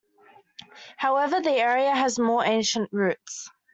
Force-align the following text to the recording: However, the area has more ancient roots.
However, 0.97 1.41
the 1.41 1.51
area 1.51 1.91
has 1.93 2.17
more 2.17 2.43
ancient 2.43 2.91
roots. 2.91 3.51